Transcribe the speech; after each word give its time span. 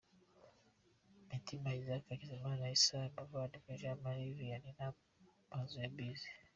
Mitima 1.29 1.67
Isaac, 1.79 2.03
Hakizimana 2.09 2.73
Issa, 2.75 2.99
Muvandimwe 3.15 3.79
Jean 3.81 3.97
Marie 4.03 4.35
Vianney 4.37 4.73
na 4.79 4.87
Mpozembizi 5.47 6.27